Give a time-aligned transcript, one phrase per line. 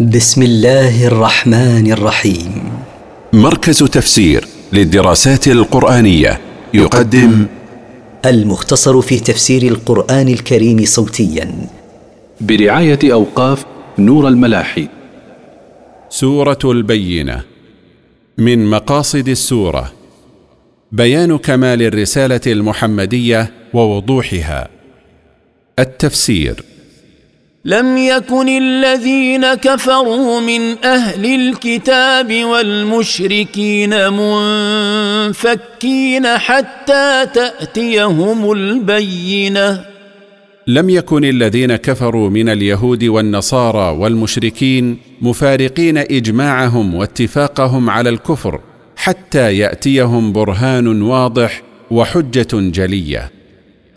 [0.00, 2.72] بسم الله الرحمن الرحيم.
[3.32, 6.40] مركز تفسير للدراسات القرآنية
[6.74, 7.46] يقدم
[8.24, 11.68] المختصر في تفسير القرآن الكريم صوتيا.
[12.40, 13.64] برعاية أوقاف
[13.98, 14.88] نور الملاحي.
[16.08, 17.42] سورة البينة.
[18.38, 19.92] من مقاصد السورة.
[20.92, 24.68] بيان كمال الرسالة المحمدية ووضوحها.
[25.78, 26.64] التفسير.
[27.66, 39.84] لم يكن الذين كفروا من أهل الكتاب والمشركين منفكين حتى تأتيهم البينة.
[40.66, 48.60] لم يكن الذين كفروا من اليهود والنصارى والمشركين مفارقين إجماعهم واتفاقهم على الكفر
[48.96, 53.43] حتى يأتيهم برهان واضح وحجة جلية.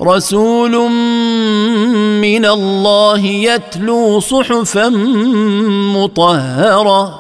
[0.02, 0.72] رسول
[2.22, 4.90] من الله يتلو صحفا
[5.96, 7.20] مطهرة.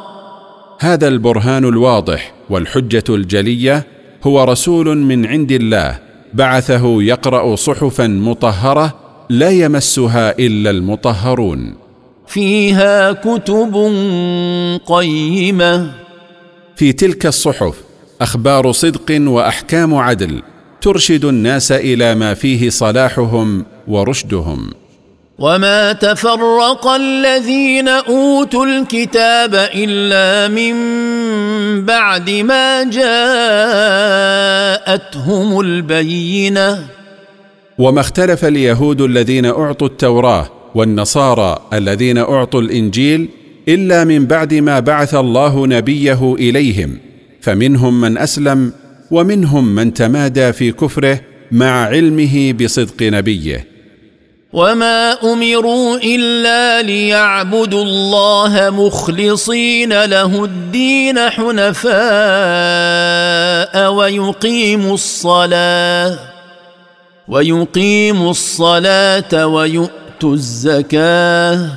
[0.79, 3.87] هذا البرهان الواضح والحجة الجلية
[4.23, 5.99] هو رسول من عند الله
[6.33, 8.93] بعثه يقرأ صحفا مطهرة
[9.29, 11.75] لا يمسها إلا المطهرون.
[12.27, 13.73] فيها كتب
[14.85, 15.91] قيمة.
[16.75, 17.75] في تلك الصحف
[18.21, 20.41] أخبار صدق وأحكام عدل
[20.87, 24.71] ترشد الناس إلى ما فيه صلاحهم ورشدهم.
[25.39, 30.75] وما تفرق الذين اوتوا الكتاب الا من
[31.85, 32.83] بعد ما
[34.83, 36.85] جاءتهم البينه
[37.77, 43.29] وما اختلف اليهود الذين اعطوا التوراه والنصارى الذين اعطوا الانجيل
[43.67, 46.97] الا من بعد ما بعث الله نبيه اليهم
[47.41, 48.71] فمنهم من اسلم
[49.11, 51.19] ومنهم من تمادى في كفره
[51.51, 53.67] مع علمه بصدق نبيه.
[54.53, 61.93] وما أمروا إلا ليعبدوا الله مخلصين له الدين حنفاء
[63.93, 66.19] ويقيموا الصلاة
[67.27, 71.69] ويقيموا الصلاة ويؤتوا الزكاة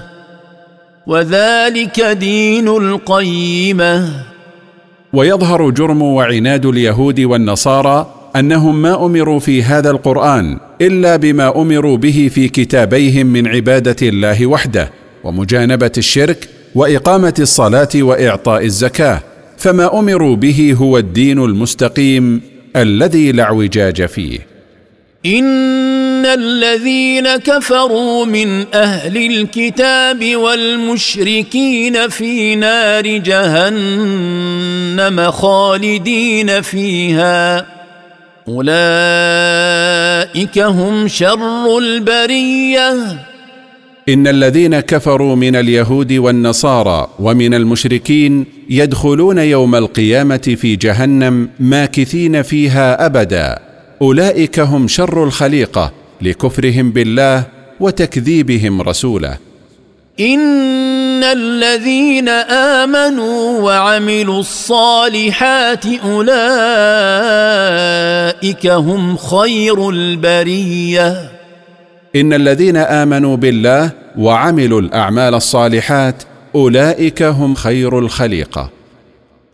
[1.06, 4.29] وذلك دين القيمة.
[5.12, 12.30] ويظهر جرم وعناد اليهود والنصارى أنهم ما أمروا في هذا القرآن إلا بما أمروا به
[12.34, 14.90] في كتابيهم من عبادة الله وحده
[15.24, 19.20] ومجانبة الشرك وإقامة الصلاة وإعطاء الزكاة.
[19.58, 22.40] فما أمروا به هو الدين المستقيم
[22.76, 24.38] الذي لا اعوجاج فيه.
[26.20, 34.50] ان الذين كفروا من أهل الكتاب والمشركين في نار جهنم
[35.30, 37.66] خالدين فيها
[38.48, 38.68] اولئك
[40.58, 42.92] هم شر البريه
[44.08, 53.06] ان الذين كفروا من اليهود والنصارى ومن المشركين يدخلون يوم القيامه في جهنم ماكثين فيها
[53.06, 53.58] ابدا
[54.02, 57.44] اولئك هم شر الخليقه لكفرهم بالله
[57.80, 59.36] وتكذيبهم رسوله.
[60.20, 66.26] إن الذين آمنوا وعملوا الصالحات أولئك
[68.66, 71.30] هم خير البرية.
[72.16, 76.22] إن الذين آمنوا بالله وعملوا الأعمال الصالحات
[76.54, 78.79] أولئك هم خير الخليقة.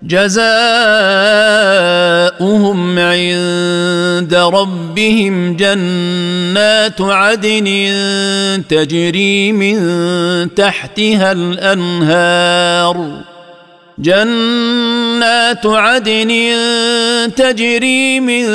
[0.02, 0.38] جزاؤهم
[2.98, 7.66] عند ربهم جنات عدن
[8.68, 9.78] تجري من
[10.54, 13.20] تحتها الأنهار.
[13.98, 16.50] جنات عدن
[17.36, 18.46] تجري من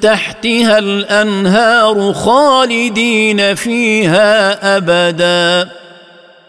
[0.00, 5.79] تحتها الأنهار خالدين فيها أبدا.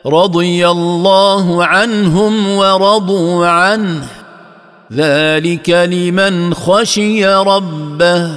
[0.05, 4.07] رضي الله عنهم ورضوا عنه.
[4.93, 8.29] ذلك لمن خشي ربه.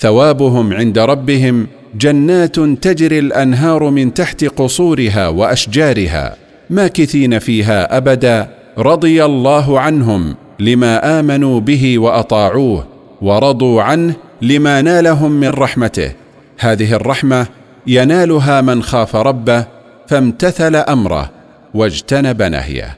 [0.00, 6.36] ثوابهم عند ربهم جنات تجري الأنهار من تحت قصورها وأشجارها
[6.70, 8.48] ماكثين فيها أبدا
[8.78, 12.86] رضي الله عنهم لما آمنوا به وأطاعوه
[13.22, 16.12] ورضوا عنه لما نالهم من رحمته.
[16.58, 17.46] هذه الرحمة
[17.86, 19.77] ينالها من خاف ربه
[20.08, 21.30] فامتثل أمره
[21.74, 22.97] واجتنب نهيه.